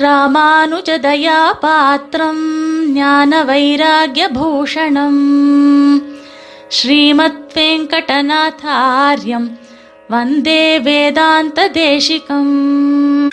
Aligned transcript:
ராமானுஜதயாபாத்திரம் 0.00 2.42
ஞான 2.92 3.44
வைராகியபூஷணம் 3.44 5.20
ஸ்ரீமத் 6.68 7.54
வெங்கடநாதாரியம் 7.54 9.58
வந்தே 10.08 10.78
வேதாந்த 10.78 11.70
தேசிகம் 11.70 13.30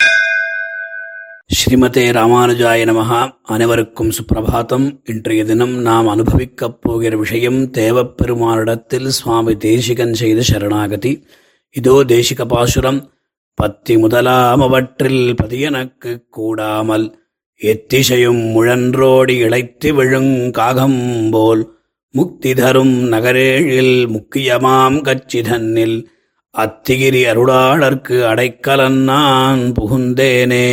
ஸ்ரீமதே 1.56 2.18
ராமானுஜாய 2.18 2.90
நமகா 2.90 3.36
அனைவருக்கும் 3.42 4.10
சுப்பிரபாதம் 4.10 5.00
இன்றைய 5.04 5.44
தினம் 5.44 5.74
நாம் 5.74 6.08
அனுபவிக்கப் 6.08 6.80
போகிற 6.80 7.16
விஷயம் 7.16 7.72
தேவப்பெருமானிடத்தில் 7.72 9.06
சுவாமி 9.06 9.56
தேசிகன் 9.56 10.14
செய்த 10.14 10.42
சரணாகதி. 10.42 11.24
இதோ 11.70 12.04
தேசிக 12.08 12.48
பாசுரம் 12.48 13.15
பத்தி 13.56 13.98
முதலாம் 13.98 14.60
அவற்றில் 14.60 15.34
பதியனக்கு 15.42 16.28
கூடாமல் 16.30 17.18
எத்திசையும் 17.62 18.42
முழன்றோடி 18.54 19.34
இழைத்து 19.38 19.94
விழுங்காகம் 19.94 21.28
போல் 21.30 21.78
முக்தி 22.10 22.54
தரும் 22.54 23.12
நகரேழில் 23.12 24.08
முக்கியமாம் 24.08 24.96
கச்சி 25.02 25.42
தன்னில் 25.42 26.10
அத்திகிரி 26.58 27.22
அருளாளர்க்கு 27.32 28.18
அடைக்கலன் 28.32 29.00
நான் 29.02 29.72
புகுந்தேனே. 29.80 30.66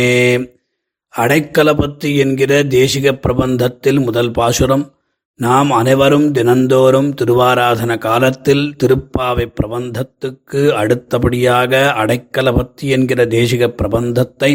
அடைக்கலபத்து 1.16 2.16
என்கிற 2.16 2.62
தேசிக 2.62 3.12
பிரபந்தத்தில் 3.28 4.00
முதல் 4.04 4.30
பாசுரம் 4.30 4.92
நாம் 5.40 5.70
அனைவரும் 5.70 6.26
தினந்தோறும் 6.32 7.08
திருவாராதன 7.14 7.98
காலத்தில் 7.98 8.76
திருப்பாவை 8.82 9.46
பிரபந்தத்துக்கு 9.60 10.60
அடுத்தபடியாக 10.72 11.94
அடைக்கலபத்தி 11.96 12.84
என்கிற 12.96 13.24
தேசிக 13.24 13.68
பிரபந்தத்தை 13.82 14.50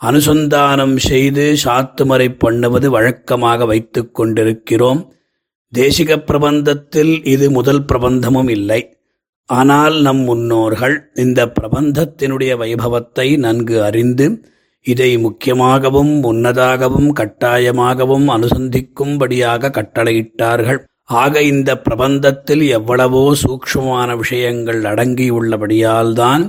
அனுசந்தானம் 0.00 0.96
செய்து 0.96 1.44
சாத்துமறை 1.64 2.28
பண்ணுவது 2.38 2.90
வழக்கமாக 2.90 3.66
வைத்துக் 3.66 4.14
கொண்டிருக்கிறோம். 4.14 5.00
தேசிக 5.72 6.16
பிரபந்தத்தில் 6.30 7.26
இது 7.26 7.50
முதல் 7.50 7.84
பிரபந்தமும் 7.92 8.50
இல்லை. 8.50 8.80
ஆனால் 9.48 10.00
நம் 10.00 10.22
முன்னோர்கள் 10.22 10.96
இந்த 11.14 11.40
பிரபந்தத்தினுடைய 11.60 12.54
வைபவத்தை 12.56 13.38
நன்கு 13.38 13.76
அறிந்து 13.82 14.26
இதை 14.92 15.10
முக்கியமாகவும் 15.16 16.12
முன்னதாகவும் 16.24 17.10
கட்டாயமாகவும் 17.20 18.26
அனுசந்திக்கும்படியாக 18.34 19.70
கட்டளையிட்டார்கள். 19.78 20.80
ஆக 21.04 21.42
இந்த 21.42 21.70
பிரபந்தத்தில் 21.88 22.64
எவ்வளவோ 22.68 23.34
சூக்ஷமான 23.42 24.16
விஷயங்கள் 24.16 24.80
அடங்கியுள்ளபடியால்தான் 24.82 26.44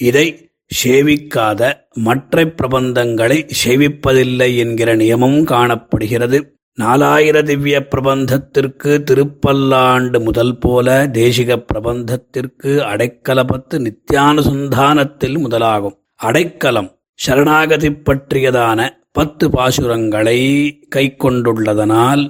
இதை 0.00 0.26
சேவிக்காத 0.70 1.72
மற்ற 1.92 2.44
பிரபந்தங்களை 2.44 3.38
சேவிப்பதில்லை 3.64 4.50
என்கிற 4.56 4.96
நியமம் 4.96 5.40
காணப்படுகிறது. 5.44 6.38
நாலாயிர 6.78 7.36
திவ்ய 7.42 7.76
பிரபந்தத்திற்கு 7.90 8.92
திருப்பல்லாண்டு 9.10 10.18
முதல் 10.22 10.56
போல 10.58 10.96
தேசிக 11.06 11.58
பிரபந்தத்திற்கு 11.72 12.72
அடைக்கலபத்து 12.90 13.78
நித்தியானுசந்தானத்தில் 13.86 15.38
முதலாகும். 15.44 15.96
அடைக்கலம் 16.14 16.90
சரணாகதி 17.18 17.90
பற்றியதான 17.90 18.88
பத்து 19.12 19.48
பாசுரங்களை 19.48 20.40
கை 20.88 21.04
கொண்டுள்ளதனால் 21.14 22.24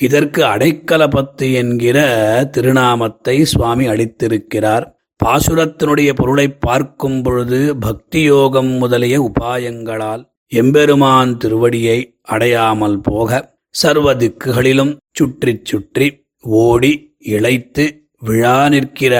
இதற்கு 0.00 0.42
அடைக்கலபத்து 0.44 1.52
என்கிற 1.52 1.98
திருநாமத்தை 2.52 3.42
சுவாமி 3.42 3.84
அளித்திருக்கிறார். 3.88 4.84
பாசுரத்தினுடைய 5.24 6.10
பொருளை 6.12 6.46
பார்க்கும் 6.66 7.22
பொழுது 7.22 7.60
பக்தி 7.78 8.22
யோகம் 8.22 8.72
முதலிய 8.80 9.30
உபாயங்களால் 9.30 10.22
எம்பெருமான் 10.52 11.36
திருவடியை 11.36 11.98
அடையாமல் 12.22 12.98
போக 13.00 13.30
சர்வ 13.74 14.14
திக்குகளிலும் 14.14 14.92
சுற்றி 15.12 15.60
சுற்றி 15.62 16.08
ஓடி 16.40 16.92
இழைத்து 17.26 17.84
விழா 18.18 18.68
நிற்கிற 18.68 19.14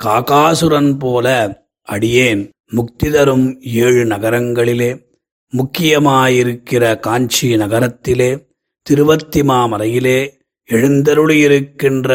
காகாசுரன் 0.00 0.92
போல 0.98 1.26
அடியேன். 1.88 2.42
முக்தி 2.70 3.10
தரும் 3.10 3.60
ஏழு 3.60 4.04
நகரங்களிலே 4.04 5.04
முக்கியமாயிருக்கிற 5.56 7.00
காஞ்சி 7.00 7.56
நகரத்திலே 7.56 8.48
திருவத்திமாமலையிலே 8.90 10.34
எழுந்தருளியிருக்கின்ற 10.70 12.10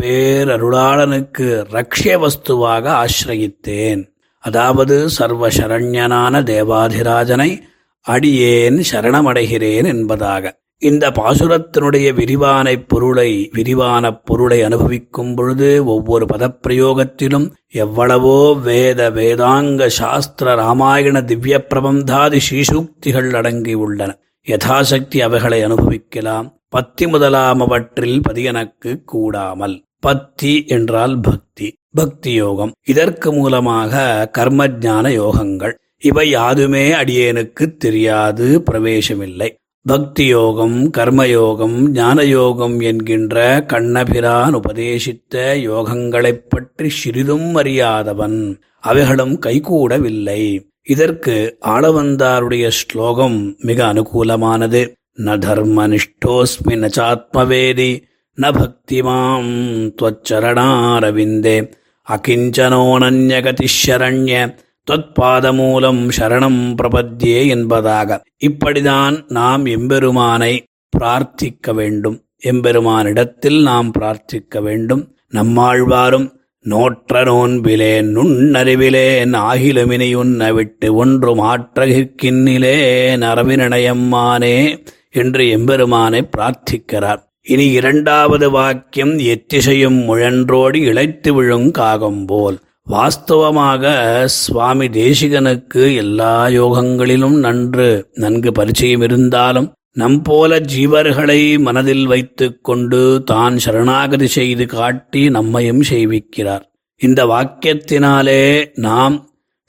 பேரருளாளனுக்கு 0.00 1.64
ரக்ஷய 1.70 2.18
வஸ்துவாக 2.18 3.04
ஆசிரயித்தேன். 3.04 4.12
அதாவது 4.38 5.06
சர்வசரண்யனான 5.18 6.42
தேவாதிராஜனை 6.42 7.60
அடியேன் 8.00 8.82
சரணமடைகிறேன் 8.92 9.86
என்பதாக. 9.86 10.59
இந்த 10.80 11.10
பாசுரத்தினுடைய 11.10 12.14
விரிவான 12.14 12.76
பொருளை 12.76 13.50
விரிவான 13.52 14.12
பொருளை 14.12 14.62
அனுபவிக்கும் 14.62 15.34
பொழுது 15.34 15.84
ஒவ்வொரு 15.84 16.26
பதப்பிரயோகத்திலும் 16.26 17.52
எவ்வளவோ 17.68 18.54
வேத 18.54 19.10
வேதாங்க 19.10 19.86
சாஸ்திர 19.86 20.54
ராமாயண 20.54 21.22
திவ்ய 21.22 21.66
பிரபந்தாதி 21.66 22.40
ஸ்ரீசூக்திகள் 22.50 23.28
அடங்கியுள்ளன 23.40 24.10
யதாசக்தி 24.46 25.20
அவைகளை 25.20 25.62
அனுபவிக்கலாம். 25.62 26.60
பத்தி 26.68 27.06
முதலாமவற்றில் 27.06 28.20
பதியனக்கு 28.28 29.04
கூடாமல். 29.04 29.84
பத்தி 30.00 30.64
என்றால் 30.66 31.20
பக்தி 31.20 31.68
பக்தி 31.94 32.32
யோகம். 32.32 32.72
இதற்கு 32.86 33.32
மூலமாக 33.32 34.30
கர்மஜான 34.38 35.06
யோகங்கள். 35.20 35.74
இவை 35.98 36.30
யாதுமே 36.30 36.92
அடியேனுக்கு 36.92 37.76
தெரியாது 37.76 38.62
பிரவேசமில்லை. 38.70 39.58
பக்தி 39.82 40.26
யோகம் 40.26 40.92
கர்மயோகம் 40.92 41.92
ஞானயோகம் 41.92 42.82
என்கின்ற 42.82 43.64
கண்ணபிரான் 43.66 44.54
உபதேசித்த 44.54 45.56
யோகங்களைப் 45.56 46.44
பற்றி 46.48 46.88
சிறிதும் 46.88 47.54
அறியாதவன். 47.54 48.60
அவைகளும் 48.80 49.40
கைகூடவில்லை. 49.40 50.70
இதற்கு 50.82 51.58
ஆளவந்தாருடைய 51.66 52.68
ஸ்லோகம் 52.68 53.54
மிக 53.58 53.92
அனுகூலமானது. 53.92 54.92
ந 55.18 55.28
தர்மனிஷ்டோஸ்மி 55.38 56.68
நச்சாத்மவேதி 56.68 58.02
ந 58.36 58.36
பக்திமாம் 58.36 59.92
துவச்சரணாரவிந்தே. 60.02 61.72
அகிஞ்சனோனன்யகதிஷரண்ய 62.08 64.54
தொத்பாதமூலம் 64.90 66.08
சரணம் 66.18 66.74
பிரபத்தியே 66.82 67.48
என்பதாக. 67.48 68.22
இப்படிதான் 68.46 69.24
நாம் 69.28 69.64
எம்பெருமானை 69.64 70.62
பிரார்த்திக்க 70.98 71.74
வேண்டும். 71.74 72.24
எம்பெருமானிடத்தில் 72.44 73.62
நாம் 73.62 73.92
பிரார்த்திக்க 73.98 74.62
வேண்டும். 74.62 75.16
நம்மாழ்வாரும் 75.34 76.38
நோற்ற 76.60 77.24
நோன்பிலே 77.24 78.02
நுண்ணறிவிலேன் 78.02 79.36
ஆகிலுமினை 79.36 80.52
விட்டு 80.52 80.94
ஒன்று 80.94 81.46
மாற்றகிற்கின்னிலே 81.46 82.76
நரவினயம்மானே 83.16 84.84
என்று 85.10 85.48
எம்பெருமானை 85.48 86.28
பிரார்த்திக்கிறார். 86.36 87.28
இனி 87.42 87.70
இரண்டாவது 87.70 88.50
வாக்கியம் 88.50 89.18
எத்திசையும் 89.18 90.04
முழன்றோடி 90.04 90.76
இழைத்து 90.76 91.34
விழுங்காகும் 91.34 92.26
போல். 92.26 92.58
வாஸ்தவமாக 92.92 93.84
சுவாமி 94.24 94.86
தேசிகனுக்கு 94.88 95.94
எல்லா 95.94 96.46
யோகங்களிலும் 96.46 97.36
நன்று 97.38 98.10
நன்கு 98.12 98.52
பரிச்சயம் 98.52 99.02
இருந்தாலும் 99.02 99.68
நம் 99.92 100.22
போல 100.22 100.58
ஜீவர்களை 100.58 101.58
மனதில் 101.58 102.06
வைத்துக் 102.06 102.64
கொண்டு 102.64 103.22
தான் 103.24 103.56
சரணாகதி 103.56 104.26
செய்து 104.26 104.66
காட்டி 104.66 105.30
நம்மையும் 105.30 105.82
செய்விக்கிறார் 105.82 106.64
இந்த 106.96 107.24
வாக்கியத்தினாலே 107.26 108.70
நாம் 108.74 109.28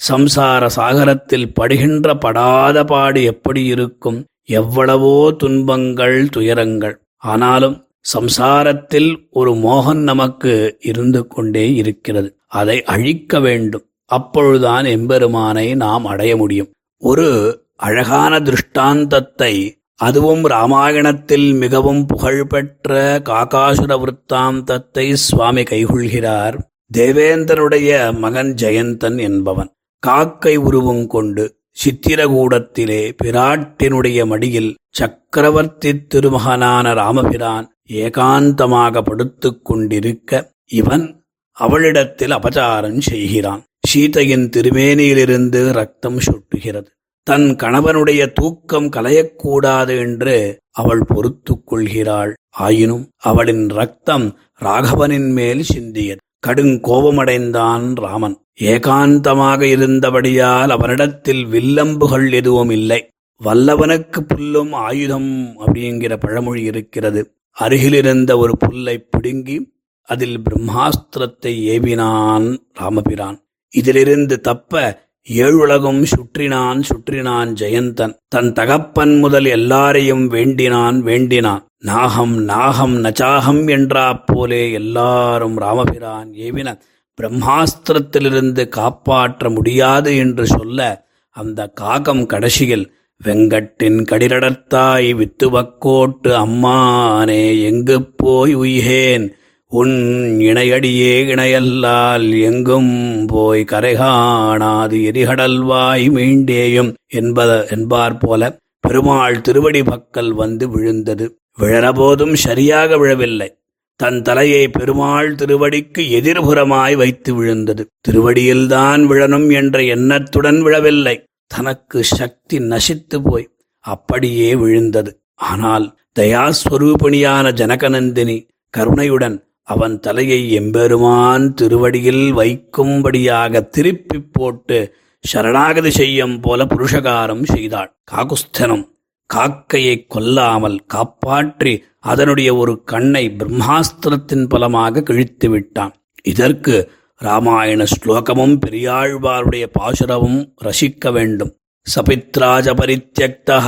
சம்சார 0.09 0.69
சாகரத்தில் 0.75 1.47
படுகின்ற 1.59 2.13
படாத 2.13 2.83
பாடு 2.83 3.23
எப்படி 3.23 3.63
இருக்கும்? 3.65 4.19
எவ்வளவோ 4.45 5.31
துன்பங்கள் 5.37 6.29
துயரங்கள். 6.29 6.95
ஆனாலும் 7.17 7.87
சம்சாரத்தில் 8.13 9.15
ஒரு 9.29 9.51
மோகன் 9.53 10.01
நமக்கு 10.03 10.77
இருந்து 10.81 11.27
கொண்டே 11.27 11.73
இருக்கிறது. 11.73 12.29
அதை 12.51 12.83
அழிக்க 12.83 13.39
வேண்டும். 13.39 13.85
அப்பொழுதுதான் 14.05 14.85
எம்பெருமானை 14.85 15.75
நாம் 15.75 16.05
அடைய 16.05 16.37
முடியும். 16.37 16.71
ஒரு 16.97 17.27
அழகான 17.75 18.39
திருஷ்டாந்தத்தை 18.39 19.53
அதுவும் 19.95 20.43
ராமாயணத்தில் 20.47 21.53
மிகவும் 21.53 22.05
புகழ்பெற்ற 22.05 23.21
காகாசுர 23.25 24.03
விற்த்தாந்தத்தை 24.03 25.13
சுவாமி 25.13 25.61
கைகொள்கிறார். 25.61 26.57
தேவேந்திரனுடைய 26.97 28.17
மகன் 28.17 28.55
ஜெயந்தன் 28.61 29.19
என்பவன். 29.19 29.71
காக்கை 29.99 30.55
உருவம் 30.55 31.07
கொண்டு 31.07 31.43
சித்திரகூடத்திலே 31.85 33.01
பிராட்டினுடைய 33.23 34.25
மடியில் 34.25 34.75
சக்கரவர்த்தி 34.89 35.91
திருமகனான 35.93 36.93
ராமபிரான் 36.93 37.67
ஏகாந்தமாக 37.93 39.01
படுத்துக் 39.01 39.65
கொண்டிருக்க 39.65 40.51
இவன் 40.65 41.20
அவளிடத்தில் 41.61 42.31
அபச்சாரம் 42.31 42.99
செய்கிறான். 42.99 43.63
சீதையின் 43.87 44.49
திருமேனியிலிருந்து 44.49 45.71
ரத்தம் 45.71 46.19
சுட்டுகிறது. 46.19 46.85
தன் 47.23 47.55
கணவனுடைய 47.55 48.31
தூக்கம் 48.31 48.89
கலையக்கூடாது 48.89 49.97
என்று 49.97 50.57
அவள் 50.71 51.03
பொறுத்து 51.07 51.63
கொள்கிறாள். 51.63 52.33
ஆயினும் 52.49 53.09
அவளின் 53.17 53.69
ரத்தம் 53.69 54.39
ராகவனின் 54.53 55.31
மேல் 55.31 55.63
சிந்தியது. 55.73 56.17
கடுங்கோபமடைந்தான் 56.47 57.95
ராமன். 57.95 58.37
ஏகாந்தமாக 58.61 59.61
இருந்தபடியால் 59.61 60.69
அவனிடத்தில் 60.69 61.45
வில்லம்புகள் 61.45 62.31
எதுவும் 62.31 62.69
இல்லை. 62.69 63.09
வல்லவனுக்கு 63.43 64.19
புல்லும் 64.27 64.71
ஆயுதம் 64.71 65.53
அப்படிங்கிற 65.59 66.15
பழமொழி 66.15 66.63
இருக்கிறது. 66.63 67.35
அருகிலிருந்த 67.51 68.37
ஒரு 68.37 68.57
புல்லை 68.57 69.05
பிடுங்கி 69.09 69.70
அதில் 70.03 70.39
பிரம்மாஸ்திரத்தை 70.39 71.53
ஏவினான் 71.73 72.57
ராமபிரான். 72.73 73.37
இதிலிருந்து 73.73 74.41
தப்ப 74.41 74.99
ஏழுலகும் 75.27 76.03
சுற்றினான் 76.03 76.81
சுற்றினான் 76.89 77.51
ஜெயந்தன். 77.53 78.13
தன் 78.27 78.53
தகப்பன் 78.53 79.19
முதல் 79.19 79.45
எல்லாரையும் 79.45 80.27
வேண்டினான் 80.27 81.01
வேண்டினான். 81.01 81.65
நாகம் 81.77 82.43
நாகம் 82.43 83.03
நச்சாகம் 83.03 83.69
என்றா 83.69 84.13
போலே 84.13 84.71
எல்லாரும் 84.71 85.57
ராமபிரான் 85.57 86.31
ஏவின 86.31 86.79
பிரம்மாஸ்திரத்திலிருந்து 87.17 88.67
காப்பாற்ற 88.69 89.49
முடியாது 89.49 90.17
என்று 90.17 90.47
சொல்ல 90.47 91.09
அந்த 91.35 91.67
காகம் 91.67 92.25
கடைசியில் 92.25 92.93
வெங்கட்டின் 93.21 93.99
கடிரடத்தாய் 94.11 95.09
வித்துவக்கோட்டு 95.13 96.31
அம்மானே 96.45 97.63
எங்கு 97.63 98.03
போய் 98.03 98.55
உய்கேன்? 98.55 99.25
உன் 99.73 99.93
இணையடியே 100.39 101.11
இணையல்லால் 101.25 102.41
எங்கும் 102.41 103.25
போய் 103.27 103.63
கரைகாணாது 103.63 104.97
எரிகடல்வாய் 105.09 106.05
மீண்டேயும் 106.09 106.93
என்பத 107.13 107.69
என்பார் 107.69 108.17
போல 108.17 108.59
பெருமாள் 108.79 109.41
திருவடி 109.41 109.81
பக்கல் 109.81 110.31
வந்து 110.31 110.69
விழுந்தது. 110.69 111.37
விழறபோதும் 111.59 112.33
சரியாக 112.33 112.97
விழவில்லை. 112.97 113.49
தன் 113.95 114.21
தலையை 114.21 114.67
பெருமாள் 114.67 115.35
திருவடிக்கு 115.35 116.03
எதிர்புறமாய் 116.19 116.95
வைத்து 116.95 117.33
விழுந்தது. 117.33 117.85
திருவடியில்தான் 118.09 119.01
விழணும் 119.07 119.53
என்ற 119.53 119.83
எண்ணத்துடன் 119.83 120.61
விழவில்லை. 120.61 121.23
தனக்கு 121.47 122.03
சக்தி 122.03 122.59
நசித்து 122.59 123.19
போய் 123.23 123.47
அப்படியே 123.85 124.55
விழுந்தது. 124.55 125.13
ஆனால் 125.35 125.97
தயாஸ்வரூபணியான 126.19 127.53
ஜனகநந்தினி 127.53 128.37
கருணையுடன் 128.69 129.37
அவன் 129.73 129.95
தலையை 130.05 130.41
எம்பெருமான் 130.59 131.45
திருவடியில் 131.59 132.25
வைக்கும்படியாக 132.39 133.63
திருப்பிப் 133.75 134.31
போட்டு 134.31 134.79
சரணாகதி 135.23 135.91
செய்யும் 135.99 136.37
போல 136.39 136.65
புருஷகாரம் 136.65 137.45
செய்தாள். 137.53 137.91
காகுஸ்தனம் 138.11 138.85
காக்கையை 139.29 139.95
கொல்லாமல் 140.07 140.79
காப்பாற்றி 140.93 141.73
அதனுடைய 142.11 142.49
ஒரு 142.55 142.73
கண்ணை 142.91 143.23
பிரம்மாஸ்திரத்தின் 143.39 144.45
பலமாக 144.47 145.03
கிழித்து 145.09 145.49
விட்டான். 145.49 145.93
இதற்கு 146.23 146.75
ராமாயண 147.21 147.81
ஸ்லோகமும் 147.93 148.55
பெரியாழ்வாருடைய 148.63 149.65
பாசுரமும் 149.77 150.41
ரசிக்க 150.67 151.11
வேண்டும். 151.11 151.51
சபித்ராஜ 151.87 152.67
பரித்தியக்தா 152.79 153.59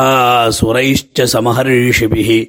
சுரைஷ்ட 0.58 1.26
சமஹர்ஷிபிகி 1.34 2.40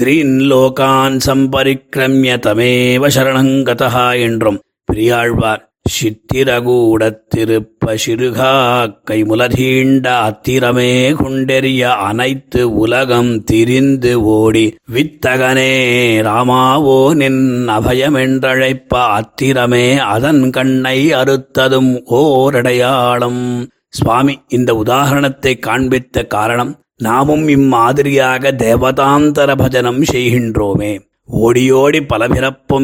த்ரீன் 0.00 0.50
லோகான் 0.50 1.16
சம்பரிக்கிரமிய 1.26 2.36
தமேவ 2.46 3.08
சரணங்கதா 3.14 4.20
என்றும் 4.20 4.60
பெரியாழ்வார் 4.84 5.68
சித்திரகூடத்திருப்ப 5.92 7.96
சிறுகா 8.06 8.90
கைமுலதீண்ட 9.10 10.06
அத்திரமே 10.06 11.12
குண்டெறிய 11.12 11.80
அனைத்து 11.80 12.74
உலகம் 12.74 13.44
திரிந்து 13.44 14.22
ஓடி 14.22 14.76
வித்தகனே 14.92 16.22
ராமாவோ 16.22 17.14
நின் 17.14 17.68
அபயமென்றழைப்ப 17.68 18.88
அத்திரமே 18.88 19.98
அதன் 19.98 20.50
கண்ணை 20.50 21.12
அறுத்ததும் 21.12 22.04
ஓரடையாளம். 22.04 23.68
சுவாமி 23.88 24.38
இந்த 24.48 24.74
உதாரணத்தை 24.74 25.58
காண்பித்த 25.66 26.26
காரணம் 26.26 26.81
நாமும் 27.02 27.48
இம்மாதிரியாக 27.48 28.52
தேவதாந்தர 28.52 29.56
பஜனம் 29.56 30.02
செய்கின்றோமே. 30.12 30.92
ஓடியோடி 31.32 32.00
பல 32.06 32.28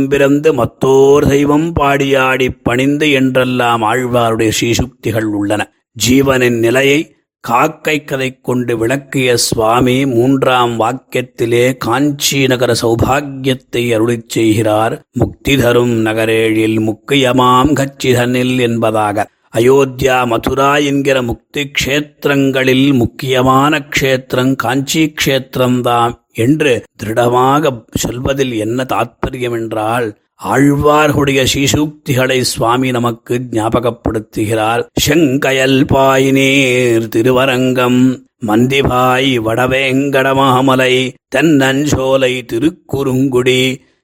பிறந்து 0.08 0.54
மத்தோர் 0.54 1.26
தெய்வம் 1.28 1.72
பாடியாடி 1.80 2.48
பணிந்து 2.62 3.10
என்றெல்லாம் 3.10 3.82
ஆழ்வாருடைய 3.82 4.50
ஸ்ரீசுக்திகள் 4.58 5.28
உள்ளன. 5.38 5.70
ஜீவனின் 6.08 6.58
நிலையை 6.58 7.12
காக்கை 7.40 8.04
கதை 8.04 8.38
கொண்டு 8.42 8.78
விளக்கிய 8.78 9.36
சுவாமி 9.36 10.06
மூன்றாம் 10.06 10.74
வாக்கியத்திலே 10.80 11.76
காஞ்சி 11.76 12.46
நகர 12.46 12.74
சௌபாகியத்தை 12.82 13.84
அருளிச் 13.96 14.28
செய்கிறார். 14.28 14.94
முக்தி 15.12 15.56
தரும் 15.56 16.04
நகரேழில் 16.06 16.80
முக்கியமாம் 16.80 17.72
கச்சிதனில் 17.74 18.58
என்பதாக. 18.58 19.26
அயோத்தியா 19.58 20.26
மதுரா 20.26 20.76
என்கிற 20.76 21.22
முக்தி 21.22 21.70
க்ஷேத்திரங்களில் 21.78 22.92
முக்கியமான 22.92 23.88
க்ஷேத்திரம் 23.96 24.54
காஞ்சி 24.56 25.14
க்ஷேத்திரம்தான் 25.24 26.14
என்று 26.32 26.72
திருடமாக 26.96 27.72
சொல்வதில் 27.94 28.54
என்ன 28.56 28.86
தாத்பரியம் 28.88 29.56
என்றால் 29.60 30.08
ஆழ்வார்களுடைய 30.44 31.40
சீசூக்திகளை 31.54 32.40
சுவாமி 32.40 32.90
நமக்கு 32.90 33.34
ஞாபகப்படுத்துகிறார். 33.50 34.82
செங்கயல் 35.00 35.84
பாயினீர் 35.84 37.08
திருவரங்கம் 37.08 38.00
மந்திபாய் 38.46 39.30
வடவேங்கடமாமலை 39.44 40.94
தென்னஞ்சோலை 41.36 42.32
திருக்குறுங்குடி 42.52 43.60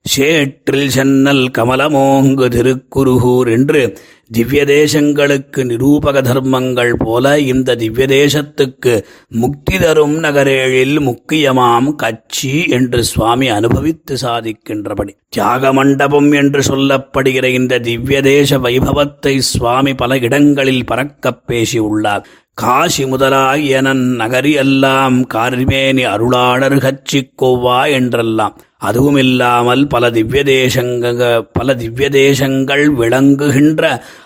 சேற்றில் 0.08 0.88
சென்னல் 0.88 1.46
கமலமோங்கு 1.58 2.48
திருக்குருகூர் 2.48 3.48
என்று 3.48 3.98
திவ்ய 4.30 4.64
தேசங்களுக்கு 4.64 5.56
நிரூபக 5.56 6.22
தர்மங்கள் 6.22 6.96
போல 6.96 7.38
இந்த 7.38 7.74
திவ்ய 7.74 8.06
தேசத்துக்கு 8.06 9.04
முக்தி 9.28 9.78
தரும் 9.78 10.18
நகரேழில் 10.22 11.00
முக்கியமாம் 11.00 11.96
கச்சி 12.02 12.68
என்று 12.68 13.04
சுவாமி 13.04 13.48
அனுபவித்து 13.48 14.16
சாதிக்கின்றபடி. 14.22 15.12
தியாக 15.28 15.72
மண்டபம் 15.72 16.32
என்று 16.32 16.60
சொல்லப்படுகிற 16.60 17.44
இந்த 17.44 17.78
திவ்ய 17.78 18.20
தேச 18.20 18.58
வைபவத்தை 18.58 19.38
சுவாமி 19.38 19.94
பல 19.94 20.18
இடங்களில் 20.18 20.84
பறக்கப் 20.84 21.46
பேசியுள்ளார். 21.46 22.26
காசி 22.54 23.06
முதலாய் 23.06 23.68
எனன் 23.68 24.04
நகரி 24.18 24.52
எல்லாம் 24.52 25.26
காரிமேனி 25.34 26.04
அருளாளர் 26.04 26.78
கச்சி 26.78 27.32
கொவ்வா 27.42 27.90
என்றெல்லாம். 27.90 28.60
அதுவும் 28.84 29.16
இல்லாமல் 29.16 29.86
பல 29.86 30.10
திவ்ய 30.10 30.42
தேசங்க 30.46 31.04
பல 31.52 31.74
திவ்ய 31.74 32.08
தேசங்கள் 32.16 32.84
விளங்குகின்ற 32.90 33.82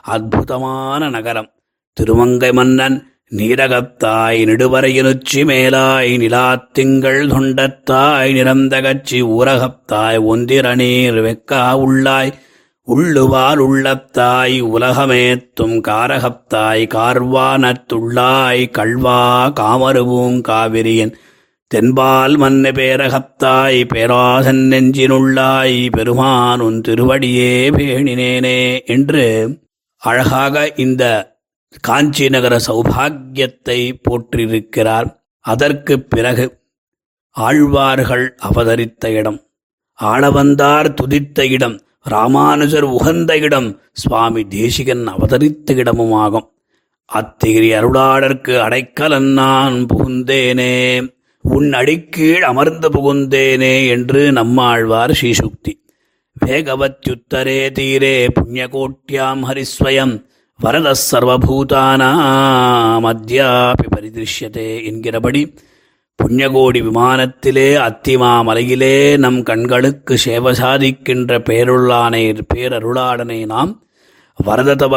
அற்புதமான 0.07 1.11
நகரம். 1.11 1.49
திருமங்கை 1.97 2.51
மன்னன் 2.53 2.97
நீரகத்தாய் 3.33 4.41
நெடுவரையினுச்சி 4.45 5.41
மேலாய் 5.45 6.13
நிலாத்திங்கள் 6.17 7.21
தொண்டத்தாய் 7.29 8.33
நிறந்தகச்சி 8.33 9.19
ஊரகத்தாய் 9.35 10.19
ஒந்திரநீர் 10.25 11.21
வெக்கா 11.21 11.63
உள்ளாய் 11.85 12.33
உள்ளுவார் 12.89 13.59
உள்ளத்தாய் 13.59 14.61
உலகமேத்தும் 14.69 15.77
காரகத்தாய் 15.81 16.85
கார்வானத்துள்ளாய் 16.95 18.65
கல்வா 18.71 19.19
காமருவும் 19.61 20.41
காவிரியன் 20.41 21.13
தென்பால் 21.71 22.35
மன்ன 22.39 22.71
பேரகத்தாய் 22.73 23.85
பேராசன் 23.89 24.61
நெஞ்சினுள்ளாய் 24.71 25.91
பெருமான் 25.91 26.61
உன் 26.61 26.79
திருவடியே 26.89 27.51
பேணினேனே 27.77 28.85
என்று 28.85 29.25
அழகாக 30.03 30.73
இந்த 30.77 31.03
காஞ்சி 31.81 32.29
நகர 32.29 32.61
சௌபாகியத்தை 32.67 33.93
போற்றிருக்கிறார். 34.03 35.09
அதற்கு 35.41 36.01
பிறகு 36.01 36.47
ஆழ்வார்கள் 37.31 38.35
அவதரித்த 38.39 39.11
இடம் 39.11 39.39
ஆளவந்தார் 40.03 40.89
துதித்த 41.03 41.41
இடம் 41.51 41.77
ராமானுஜர் 42.03 42.85
உகந்த 42.85 43.39
இடம் 43.39 43.81
சுவாமி 43.93 44.47
தேசிகன் 44.47 45.07
அவதரித்த 45.07 45.75
இடமுமாகும். 45.75 46.49
அத்திகிரி 47.11 47.71
அருளாளர்க்கு 47.79 48.57
அடைக்கலன் 48.67 49.31
நான் 49.33 49.87
புகுந்தேனே. 49.87 50.75
உன் 51.57 51.73
அடிக்கீழ் 51.73 52.43
அமர்ந்து 52.43 52.89
புகுந்தேனே 52.89 53.75
என்று 53.89 54.33
நம்மாழ்வார் 54.33 55.11
ஸ்ரீசுக்தி. 55.11 55.73
வேகவத்யுத்தரே 56.47 57.61
தீரே 57.79 58.17
புண்ணியகோட்டியாம் 58.37 59.43
ஹரிஸ்வயம். 59.49 60.15
வரத 60.61 60.95
சர்வபூதானாம் 61.11 63.07
அத்யாபி 63.11 63.87
பரிதிருஷ்யதே 63.95 64.69
என்கிறபடி 64.85 65.43
புண்ணியகோடி 66.19 66.81
விமானத்திலே 66.87 67.69
அத்திமாமலையிலே 67.89 68.95
நம் 69.19 69.43
கண்களுக்கு 69.43 70.15
சேவ 70.19 70.53
சாதிக்கின்ற 70.53 71.39
பேருள்ளானை 71.49 72.23
பேரருளாடனை 72.55 73.47
நாம் 73.47 73.73
வரததவ 74.39 74.95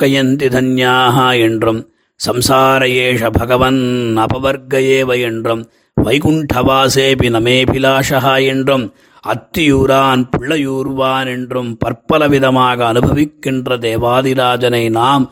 கயந்தி 0.00 0.48
தன்யாக 0.56 1.16
என்றும் 1.40 1.80
சம்சார 2.20 2.80
ஏஷ 3.04 3.30
பகவன் 3.32 3.80
அபவர்க்க 4.16 4.80
ஏவ 4.96 5.20
என்றும் 5.20 5.62
வைகுண்டவாசேபி 5.96 7.28
நமேபிலாஷா 7.36 8.20
என்றும் 8.52 8.84
அத்தியூரான் 9.24 10.22
பிள்ளையூர்வான் 10.32 11.26
என்றும் 11.26 11.70
பற்பலவிதமாக 11.84 12.78
அனுபவிக்கின்ற 12.92 13.76
தேவாதிராஜனை 13.78 14.90
நாம் 14.90 15.24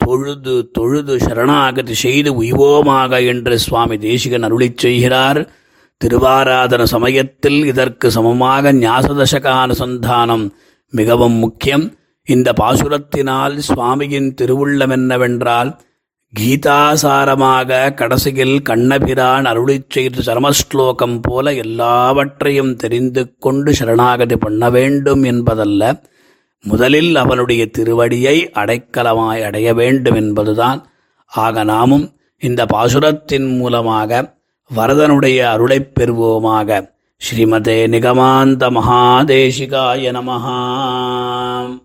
தொழுது 0.00 0.70
தொழுது 0.70 1.14
சரணாகதி 1.18 1.94
செய்து 1.94 2.30
உய்வோமாக 2.42 3.26
என்று 3.26 3.54
சுவாமி 3.58 3.96
தேசிகன் 3.98 4.42
அருளி 4.42 4.68
செய்கிறார். 4.74 5.40
திருவாராதன 6.00 6.82
சமயத்தில் 6.82 7.60
இதற்கு 7.64 8.06
சமமாக 8.10 8.72
ஞாசதசக 8.72 9.46
அனுசந்தானம் 9.64 10.44
மிகவும் 10.92 11.36
முக்கியம். 11.44 11.86
இந்த 12.28 12.52
பாசுரத்தினால் 12.60 13.54
சுவாமியின் 13.68 14.28
திருவுள்ளம் 14.40 14.90
என்னவென்றால் 14.90 15.70
கீதாசாரமாக 16.40 17.94
கடைசியில் 17.94 18.62
கண்ணபிரான் 18.62 19.44
அருளி 19.44 19.84
செய்த 19.88 20.20
சரமஸ்லோகம் 20.20 21.18
போல 21.22 21.52
எல்லாவற்றையும் 21.52 22.76
தெரிந்து 22.76 23.34
கொண்டு 23.38 23.74
சரணாகதி 23.74 24.36
பண்ண 24.36 24.70
வேண்டும் 24.70 25.22
என்பதல்ல. 25.22 26.02
முதலில் 26.62 27.16
அவனுடைய 27.16 27.68
திருவடியை 27.78 28.50
அடைக்கலமாய் 28.54 29.42
அடைய 29.42 29.74
வேண்டும் 29.74 30.14
என்பதுதான். 30.14 30.90
ஆக 31.26 31.64
நாமும் 31.64 32.16
இந்த 32.38 32.66
பாசுரத்தின் 32.66 33.56
மூலமாக 33.56 34.34
வரதனுடைய 34.76 35.38
அருளைப் 35.40 35.90
பெறுவோமாக. 36.00 36.88
ஸ்ரீமதே 37.16 37.88
நிகமாந்த 37.88 38.70
மகாதேசிகாய 38.70 40.12
நமஹா. 40.12 41.84